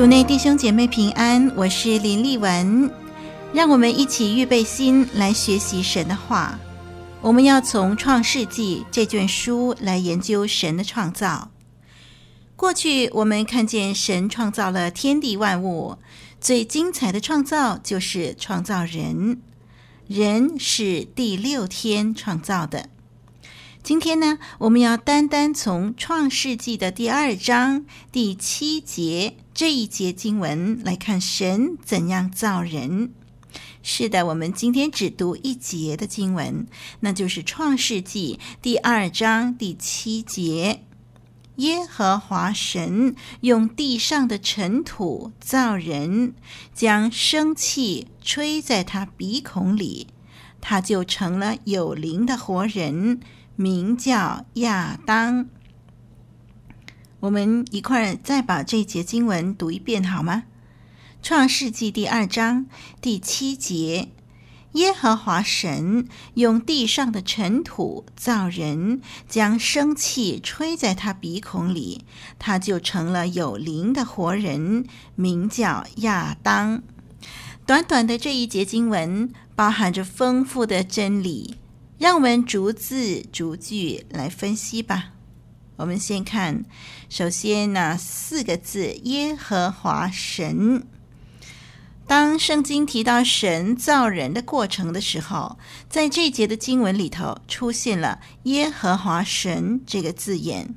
[0.00, 2.90] 主内弟兄姐妹平安，我是林丽文，
[3.52, 6.58] 让我们一起预备心来学习神的话。
[7.20, 11.50] 我们要从创世纪这卷书来研究神的创造。
[12.56, 15.98] 过去我们看见神创造了天地万物，
[16.40, 19.42] 最精彩的创造就是创造人，
[20.06, 22.88] 人是第六天创造的。
[23.82, 33.12] 今天呢，我们要单单从创世纪的第二章第七节这一节经文来看神怎样造人。
[33.82, 36.66] 是的，我们今天只读一节的经文，
[37.00, 40.84] 那就是创世纪第二章第七节：
[41.56, 46.32] 耶和华神用地上的尘土造人，
[46.72, 50.06] 将生气吹在他鼻孔里，
[50.62, 53.20] 他就成了有灵的活人。
[53.56, 55.50] 名叫亚当。
[57.20, 60.44] 我们一块儿再把这节经文读一遍好吗？
[61.22, 62.64] 创世纪第二章
[63.02, 64.08] 第七节：
[64.72, 72.06] 耶和华神用地上的尘土造人，将生气吹在他鼻孔里，
[72.38, 76.82] 他就成了有灵的活人，名叫亚当。
[77.66, 81.56] 短短的这一节经文，包含着丰富的真理。
[81.98, 85.10] 让我们逐字逐句来分析吧。
[85.80, 86.62] 我们先看，
[87.08, 90.86] 首先那四个字“耶和华神”。
[92.06, 95.56] 当圣经提到神造人的过程的时候，
[95.88, 100.74] 在这节的经文里头出现了“耶和华神”这个字眼。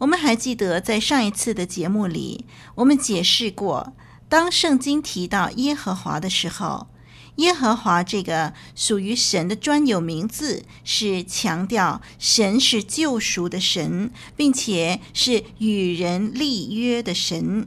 [0.00, 2.44] 我们还记得，在上一次的节目里，
[2.74, 3.94] 我们解释过，
[4.28, 6.88] 当圣经提到耶和华的时候，
[7.36, 17.66] 耶和华这个属于神的专有名字，是强调神是救赎的神，并且是与人立约的神。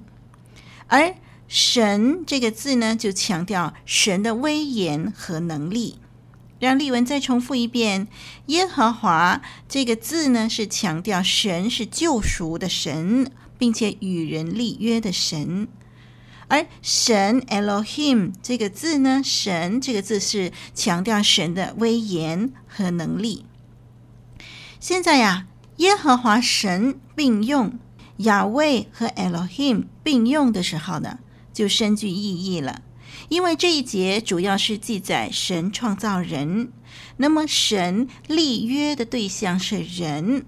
[0.87, 1.15] 而
[1.47, 5.99] 神这个字呢，就强调神的威严和能力。
[6.59, 8.07] 让丽文再重复一遍：
[8.45, 15.67] 耶和华这个字呢，是强调神是救赎的神，并且与人立约的神。
[16.53, 23.47] 而神 Elohim 这个字呢，神这个字是强调神的威严和能力。
[24.79, 25.47] 现在呀，
[25.77, 27.79] 耶和华神并用
[28.17, 31.17] 雅威和 Elohim 并用的时候呢，
[31.51, 32.83] 就深具意义了。
[33.29, 36.71] 因为这一节主要是记载神创造人，
[37.17, 40.45] 那么神立约的对象是人。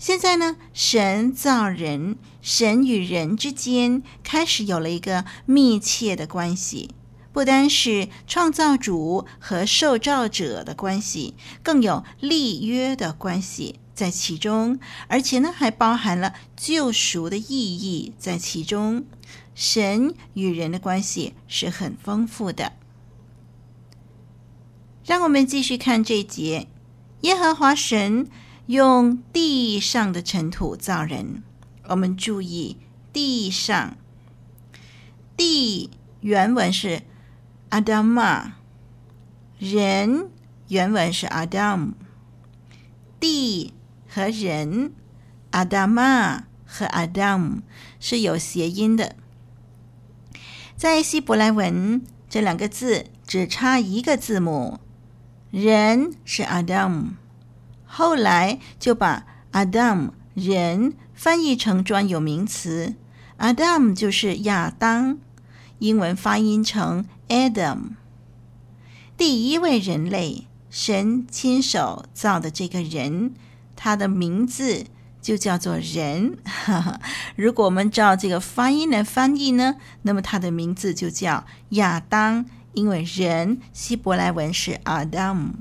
[0.00, 6.94] 现在呢，神造人，神与人之间开始有了一个密切的关系，
[7.34, 19.04] 不单是创造主和受造者的关系，更有立约的关系在其中，而且呢，还包含了救赎的意义在其中。
[19.54, 22.72] 神与人的关系是很丰富的。
[25.04, 26.68] 让我们继续看这节，
[27.20, 28.26] 耶和华神。
[28.70, 31.42] 用地上的尘土造人，
[31.88, 32.76] 我们注意
[33.12, 33.96] 地上，
[35.36, 35.90] 地
[36.20, 37.02] 原文是
[37.70, 38.52] Adama，
[39.58, 40.30] 人
[40.68, 41.94] 原文是 Adam，
[43.18, 43.74] 地
[44.08, 44.92] 和人
[45.50, 47.62] Adama 和 Adam
[47.98, 49.16] 是有谐音的，
[50.76, 54.78] 在希伯来文这两个字只差一个字母，
[55.50, 57.14] 人是 Adam。
[57.92, 62.94] 后来就把 Adam 人翻译成专有名词
[63.36, 65.18] ，Adam 就是亚当，
[65.80, 67.78] 英文发音成 Adam。
[69.16, 73.34] 第一位人类，神亲手造的这个人，
[73.74, 74.86] 他的名字
[75.20, 76.38] 就叫做人。
[77.34, 85.54] 如果我们照这个发音来翻译呢，那么他的名字就叫亚当，因为人希伯来文是 Adam。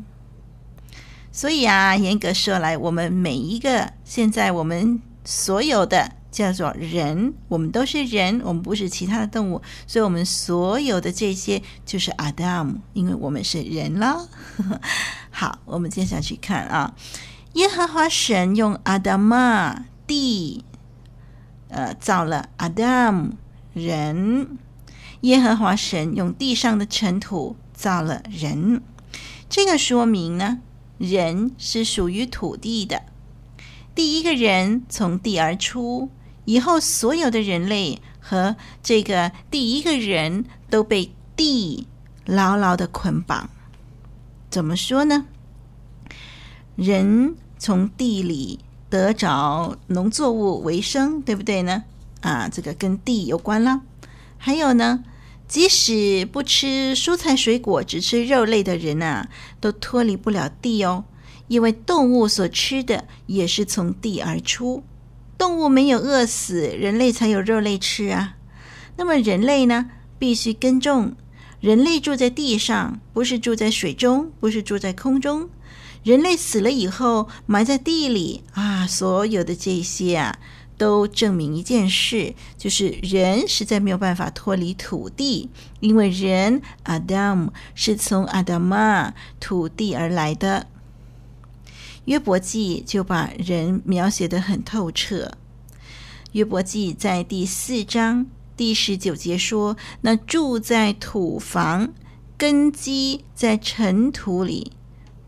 [1.32, 14.28] 所以啊，严格说来，我们每一个现在我们所有的叫做人，我们都是人，我们不是其他的动物，所以我们所有的这些就是 Adam，因为我们是人了。
[15.30, 16.96] 好，我们接下去看啊，
[17.54, 20.66] 耶和华神用阿达玛地，
[21.70, 23.34] 呃，造了 Adam
[23.74, 24.58] 人，
[25.22, 28.82] 耶和华神用地上的尘土造了人，
[29.48, 30.60] 这个说明呢。
[31.00, 33.02] 人是属于土地的，
[33.96, 36.10] 第一个人从地而出，
[36.44, 41.88] 以后所有的人类和这个第一个人都被地
[42.26, 43.50] 牢牢的捆绑。
[44.50, 45.26] 怎么说呢？
[46.76, 48.60] 人从地里
[48.90, 51.86] 得着农作物为生，对不对呢？
[52.22, 53.82] 啊，这个跟地有关了。
[54.38, 55.04] 还有呢？
[55.50, 59.28] 即使不吃蔬菜水果，只吃肉类的人啊，
[59.60, 61.06] 都脱离不了地哦。
[61.48, 64.84] 因为动物所吃的也是从地而出，
[65.40, 68.36] 动物没有饿死，人类才有肉类吃啊。
[68.98, 71.16] 那么人类呢，必须耕种。
[71.60, 75.50] 人类住在地上，不是住在水中，不是住在空中。
[76.04, 80.38] 人类死了以后，埋在地里啊，所有的这些啊。
[80.80, 85.50] 都证明一件事，就是人实在没有办法脱离土地，
[85.82, 90.68] 因为人 Adam 是从阿达玛土地而来的。
[92.06, 95.34] 约伯记就把人描写得很透彻。
[96.32, 101.90] 约伯记在第四章第十九节说：“那住在土房，
[102.38, 104.72] 根基在尘土里，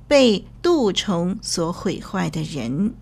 [0.08, 2.94] 被蠹虫所毁坏的人。”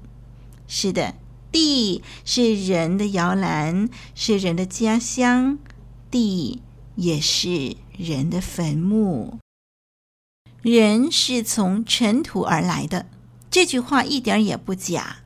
[0.68, 1.14] 是的。
[1.52, 5.58] 地是人的摇篮，是人的家乡；
[6.12, 6.62] 地
[6.96, 9.40] 也是人的坟墓。
[10.62, 13.06] 人是从尘土而来的，
[13.50, 15.18] 这句话一点也不假。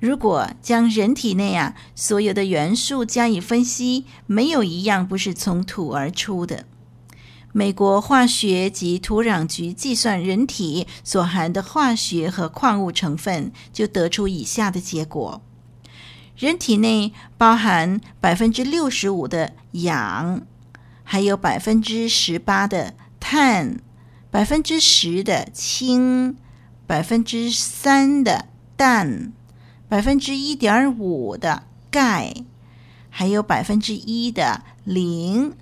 [0.00, 6.66] 如果将人体内啊所有的元素加以分析，没有一样不是从土而出的。
[7.56, 15.40] 美国化学及土壤局计算人体所含的化学和矿物成分，就得出以下的结果：
[16.36, 20.42] 人体内包含百分之六十五的氧，
[21.02, 23.80] 还有百分之十八的碳，
[24.30, 26.36] 百分之十的氢，
[26.86, 29.32] 百分之三的氮，
[29.88, 32.34] 百分之一点五的钙，
[33.08, 35.54] 还有百分之一的磷。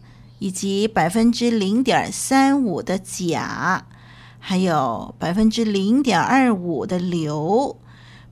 [0.45, 3.87] 以及百分之零点三五的钾，
[4.39, 7.79] 还有百分之零点二五的硫，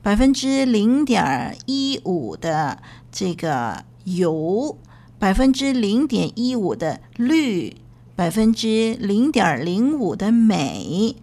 [0.03, 4.77] 百分之零点一五的这个铀，
[5.19, 7.79] 百分之零点一五的氯，
[8.15, 11.17] 百分之零点零五的镁，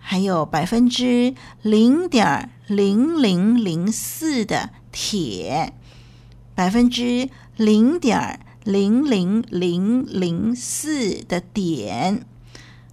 [0.00, 1.32] 还有百分之
[1.62, 5.72] 零点零零零四的铁，
[6.56, 8.40] 百分之零点。
[8.64, 12.24] 零零零零四的点，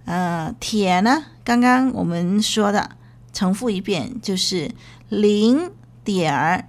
[0.04, 1.24] 呃，铁呢？
[1.42, 2.90] 刚刚我们说的，
[3.32, 4.70] 重复一遍，就是
[5.08, 5.70] 零
[6.04, 6.68] 点儿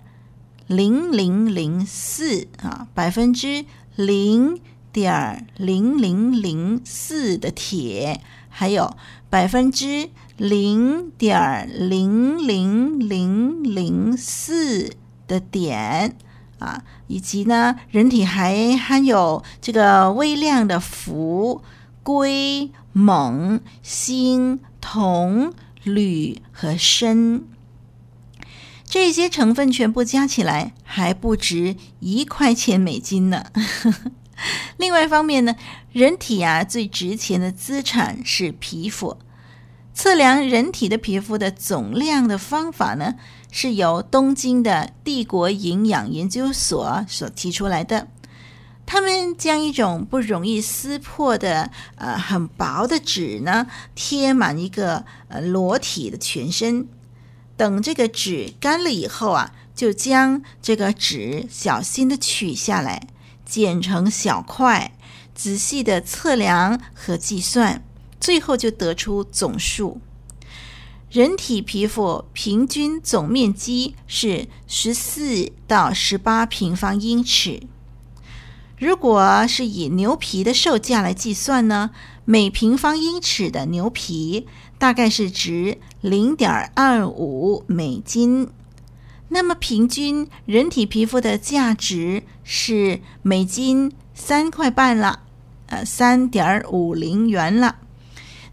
[0.67, 3.65] 零零零四啊，百分之
[3.97, 4.57] 零
[4.93, 8.95] 点零零零四的铁，还有
[9.29, 14.91] 百分之零点零零零零四
[15.27, 16.15] 的碘。
[16.63, 21.61] 啊，以及呢，人体还含有这个微量的氟、
[22.01, 25.53] 硅、锰、锌、铜、
[25.83, 27.43] 铝和砷，
[28.85, 33.47] 这些成分全部加起来还不值一块钱美金呢。
[34.77, 35.55] 另外一方面呢，
[35.91, 39.17] 人体啊最值钱的资产是皮肤。
[39.93, 43.15] 测量人体的皮肤的总量的方法呢，
[43.51, 48.07] 是由东京的帝国营养研究所所提出来的。
[48.85, 56.87] 他们将一种不容易撕破的呃很薄的纸呢，贴满一个呃裸体的全身。
[57.55, 63.07] 等这个纸干了以后啊，就将这个纸小心的取下来，
[63.45, 64.91] 剪成小块，
[65.33, 67.83] 仔细的测量和计算。
[68.23, 69.99] 最后就得出总数。
[71.11, 77.63] 人体皮肤平均总面积是十四到十八平方英尺。
[78.79, 81.89] 如果是以牛皮的售价来计算呢，
[82.23, 88.49] 每平方英尺的牛皮大概是值零点二五美金。
[89.27, 95.23] 那么平均人体皮肤的价值是美金三块半了，
[95.67, 97.79] 呃，三点五零元了。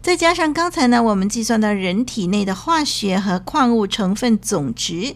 [0.01, 5.15] 再加上刚才呢，我们计算到人体内的化学和矿物成分总值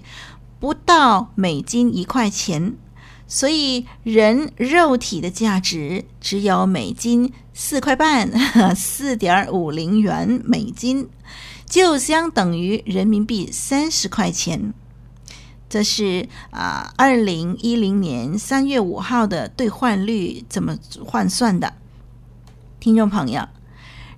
[0.60, 2.76] 不到美金一块钱，
[3.28, 8.32] 所以人肉体的价值只有美金四块半，
[8.78, 11.10] 四点五零元美金，
[11.66, 14.72] 就相等于人民币三十块钱。
[15.68, 21.74] 这是啊，二零一零年三月五号的兑换率怎么换算的？
[22.80, 23.48] 听众朋友，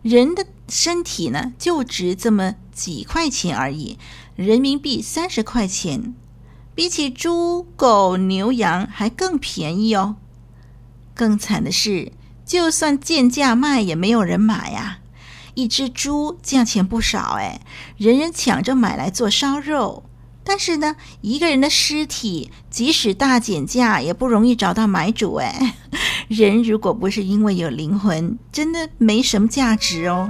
[0.01, 0.45] 人的。
[0.67, 3.97] 身体呢，就值这么几块钱而已，
[4.36, 6.13] 人民币三十块钱，
[6.75, 10.17] 比起猪、狗、牛、羊还更便宜哦。
[11.13, 12.12] 更惨的是，
[12.45, 15.00] 就算贱价卖，也没有人买呀。
[15.55, 17.62] 一只猪价钱不少哎，
[17.97, 20.03] 人人抢着买来做烧肉。
[20.43, 25.75] 但是呢，一个人的尸体，即使大减价，也不容易找到买主哎。
[26.29, 30.29] 人如果不是因为有灵魂，真的没什么价值哦。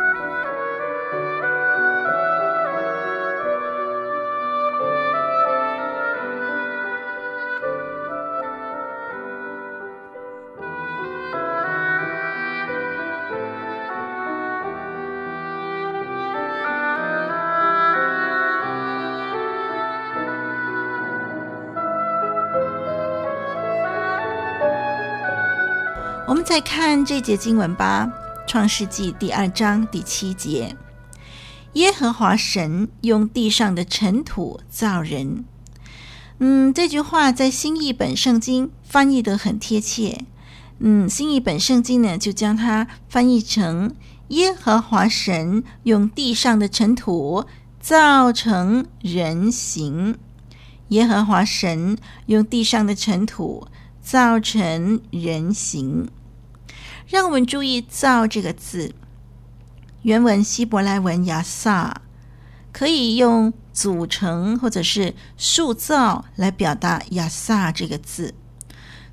[26.31, 28.09] 我们再看这节经文吧，
[28.49, 30.77] 《创世纪》第二章第七节：
[31.73, 35.43] 耶和华神用地上的尘土造人。
[36.39, 40.23] 嗯，这句话在新译本圣经翻译得很贴切。
[40.79, 43.93] 嗯，新译本圣经呢，就将它翻译成：
[44.29, 47.45] 耶和华神用地上的尘土
[47.81, 50.17] 造成人形。
[50.87, 51.97] 耶和华神
[52.27, 53.67] 用地上的尘土
[54.01, 56.07] 造成人形。
[57.11, 58.95] 让我们注意“造”这个字，
[60.03, 62.03] 原文希伯来文亚萨
[62.71, 68.33] 可以用组成或者是塑造来表达亚萨这个字。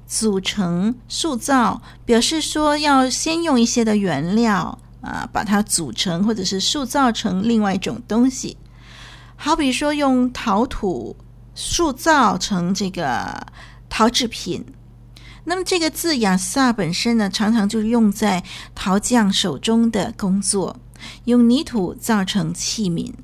[0.06, 8.56] 组成、塑造表示说要先用一些的原料啊，把它组成或者是塑造成另外一种东西。
[9.34, 11.16] 好比说用陶土
[11.52, 13.44] 塑造成这个
[13.88, 14.64] 陶制品。
[15.48, 20.76] 那么这个字“亚萨”本身呢，常常就是用在陶匠手中的工作，
[21.24, 23.14] 用泥土造成器皿。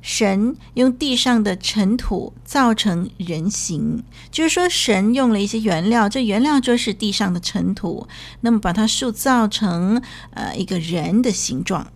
[0.00, 8.06] 神用地上的尘土造成人形，就是说神用了一些原料，这原料就是地上的尘土，
[8.42, 11.88] 那么把它塑造成呃一个人的形状。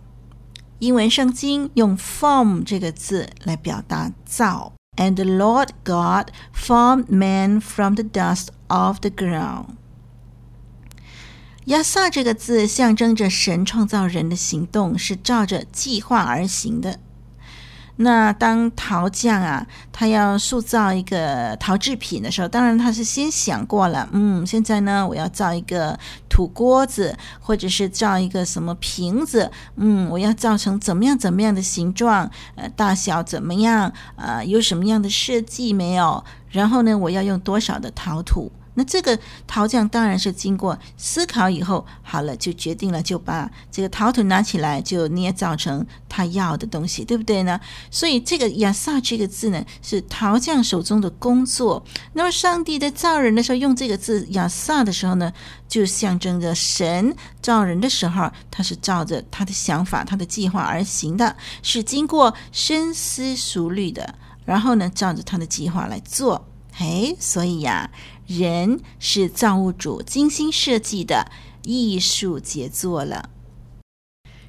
[0.79, 4.73] 英文圣经用 “form” 这个字来表达造。
[5.00, 9.76] And the Lord God formed man from the dust of the ground。
[11.66, 17.00] 亚萨这个字象征着神创造人的行动是照着计划而行的。
[17.97, 25.97] 那当陶匠啊，他要塑造一个陶制品的时候，当然他是先想过了，嗯，现在呢，我要造一个
[26.29, 36.23] 土锅子，或者是造一个什么瓶子，嗯，我要造成怎么样怎么样的形状，呃，大小怎么样，呃，有什么样的设计没有？
[36.49, 38.51] 然后呢，我要用多少的陶土？
[38.81, 47.61] 那这个陶匠当然是经过思考以后，好了，就决定了，就把这个陶土拿起来，就捏造成他要的东西，对不对呢？
[47.91, 51.85] 所以这个亚萨这个字呢，是陶匠手中的工作。
[52.13, 55.31] 那么上帝在造人的时候用这个字亚萨的时候呢，
[55.67, 66.47] 就象征着神造人的时候，他是照着他的想法、他的计划而行的，是经过深思熟虑的，然后呢，照着他的计划来做。
[66.73, 67.91] 嘿，所以呀。
[68.39, 71.31] 人是造物主精心设计的
[71.63, 73.29] 艺术杰作了。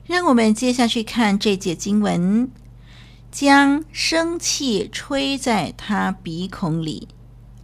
[0.04, 2.50] 让我们接下去看这节经文：
[3.30, 7.08] 将生气吹在他鼻孔里，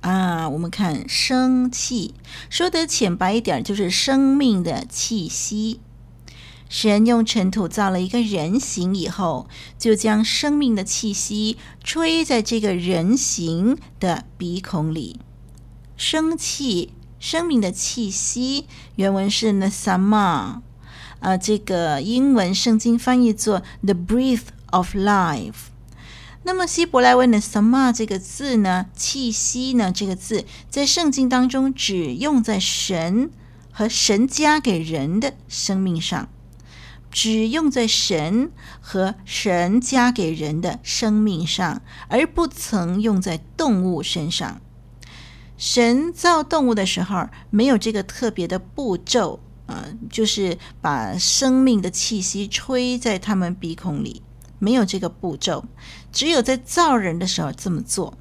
[0.00, 2.14] 啊，我们看生气，
[2.48, 5.80] 说得浅白一点，就是生命的气息。
[6.68, 9.48] 神用尘土造了一个人形以后，
[9.78, 15.18] 就将生命的气息吹在这个人形的鼻孔里。
[15.98, 20.60] 生气，生命的气息，原文是 nesama，
[21.18, 25.66] 啊，这个英文圣经翻译作 the breath of life。
[26.44, 33.30] 那么希伯来文的 nesama 这个字呢，气息呢，这个字在圣经当中只用在神
[33.72, 36.28] 和神加给人的生命上。
[37.10, 44.60] 只用在神和神加给人的生命上，而不曾用在动物身上。
[45.58, 54.22] 神造动物的时候，没有这个特别的步骤啊，就是把生命的气息吹在他们鼻孔里，
[54.60, 55.64] 没有这个步骤。
[56.12, 58.14] 只有在造人的时候这么做。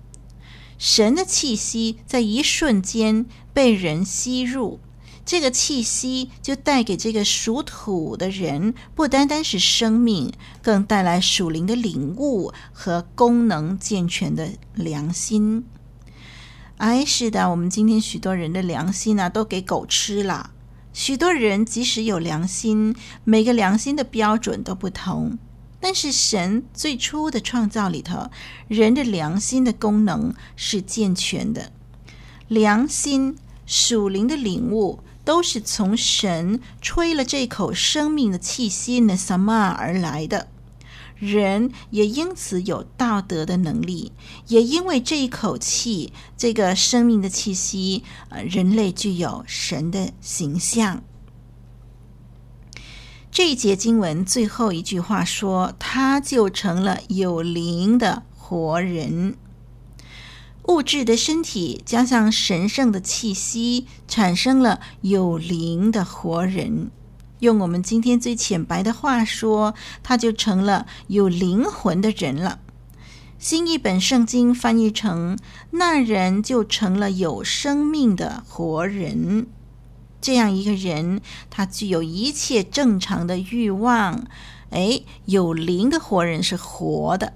[0.79, 4.79] 神的气息在一瞬间被人吸入。
[5.23, 15.65] 这个气息就带给这个属土的人，不单单是生命，更带来属灵的领悟和功能健全的良心。
[16.77, 20.51] 哎，是的，我们今天许多人的良心啊，都给狗吃了。
[20.93, 25.37] 许多人即使有良心，每个良心的标准都不同。
[25.79, 28.29] 但是神最初的创造里头，
[28.67, 31.71] 人的良心的功能是健全的，
[32.47, 34.99] 良心属灵的领悟。
[35.25, 40.47] 都是从神吹了这口生命的气息那萨玛而来的，
[41.19, 44.11] 人也因此有道德的能力，
[44.47, 51.03] 也因为这一口气，这个生命的气息，呃，人类具有神的形象。
[53.31, 59.35] 这一节经文最后一句话说，他就成了有灵的活人。
[60.67, 66.91] 物质的身体加上神圣的气息，产生了有灵的活人。
[67.39, 72.59] 用我们今天最浅白的话说，他就成了有灵魂的人了。
[73.37, 75.37] 新译本圣经翻译成
[75.71, 79.45] ：“那人就成了有生命的活人。”
[80.19, 81.21] 这样一个人，
[81.51, 84.25] 他具有一切正常的欲望。
[84.71, 87.33] 哎，有灵的活人是活的。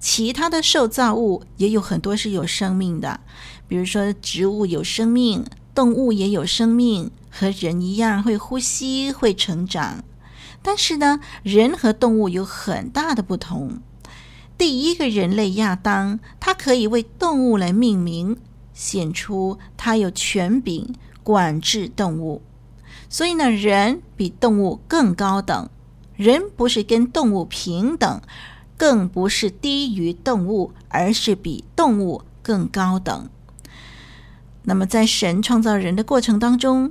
[0.00, 3.20] 其他的受造物也有很多是有生命的，
[3.68, 10.04] 比如说植物有生命，动物也有生命，和人一样会呼吸、会成长。
[10.62, 13.80] 但是呢，人和动物有很大的不同。
[14.58, 18.36] 第一个人类亚当，他可以为动物来命名，
[18.74, 22.42] 显出他有权柄管制动物。
[23.08, 25.68] 所以呢，人比动物更高等，
[26.14, 28.20] 人不是跟动物平等。
[28.74, 33.28] 更不是低于动物，而是比动物更高等。
[34.64, 36.90] 那么，在神创造人的过程当中，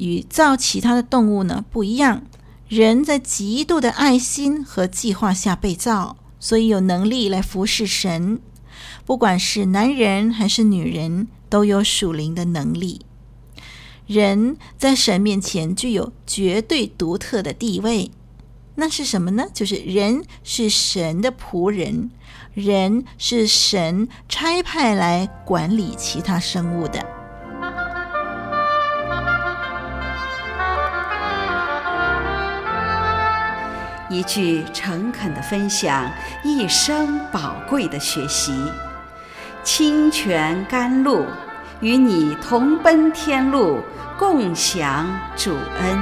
[0.00, 2.22] 与造其他的动物呢不一样。
[2.66, 8.40] 人在极度的爱心和计划下被造，所以有能力来服侍神。
[9.04, 13.00] 不管是男人还是女人，都有属灵的能力。
[14.06, 18.10] 人在神面前具有绝对独特的地位。
[18.76, 19.46] 那是什么呢？
[19.52, 22.10] 就是人是神的仆人，
[22.54, 27.19] 人是神差派来管理其他生物的。
[34.10, 36.10] 一句诚恳的分享，
[36.42, 38.52] 一生宝贵的学习。
[39.62, 41.24] 清泉甘露，
[41.78, 43.78] 与你同奔天路，
[44.18, 45.98] 共享主恩。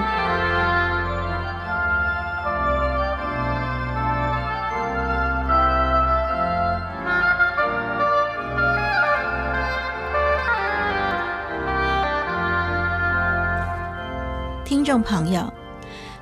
[14.64, 15.52] 听众朋友，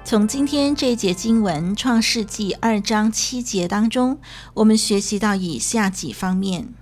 [0.07, 4.21] 从今天这一节经文《创世纪》二章七节当中，
[4.55, 6.73] 我们学习到以下几方面：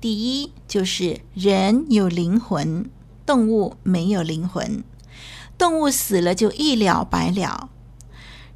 [0.00, 2.88] 第一，就是人有灵魂，
[3.26, 4.84] 动物没有灵魂，
[5.58, 7.70] 动物死了就一了百了。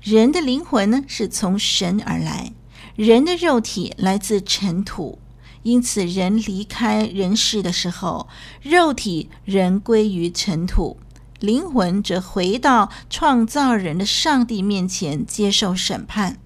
[0.00, 2.52] 人的灵魂呢，是从神而来，
[2.94, 5.18] 人的肉体来自尘土，
[5.64, 8.28] 因此人离开人世的时候，
[8.62, 10.96] 肉体仍归于尘土。
[11.40, 16.38] 灵魂则回到创造人的上帝面前接受审判。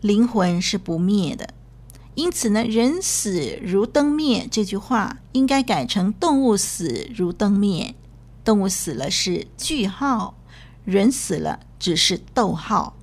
[0.00, 1.54] 灵魂是不灭的，
[2.14, 7.94] 因此呢，“人死如灯灭”这句话应该改成“动物死如灯灭”。
[8.44, 10.36] 动物死了是句号，
[10.84, 12.96] 人死了只是逗号，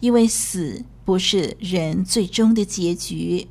[0.00, 3.48] 因为死不是人最终的结局。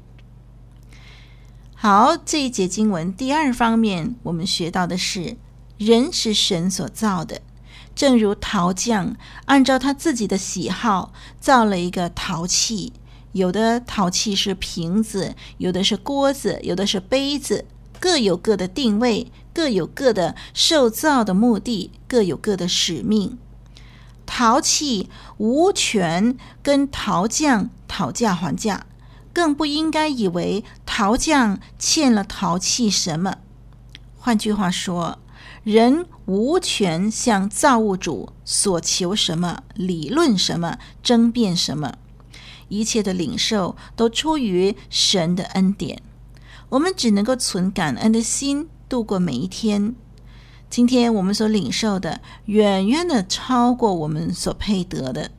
[1.73, 5.37] 好，这一节经文第二方面，我们学到的是
[5.81, 7.41] 人是神所造的，
[7.95, 9.15] 正如陶匠
[9.45, 12.93] 按照他自己的喜好造了一个陶器，
[13.31, 17.65] 有的陶器是瓶子，有的是锅子，有的是杯子，
[17.99, 23.39] 各有各的定位，各有各的受造的目的，各有各的使命。
[24.27, 28.85] 陶器无权跟陶匠讨价还价。
[29.33, 33.37] 更不应该以为陶匠欠了陶器什么。
[34.17, 35.19] 换句话说，
[35.63, 41.95] 人无权向造物主索求什么、理论什么、争辩什么。
[42.67, 46.01] 一切的领受都出于神的恩典。
[46.69, 49.93] 我们只能够存感恩的心度过每一天。
[50.69, 55.29] 今天我们所领受的，远远的超过我们所配得的。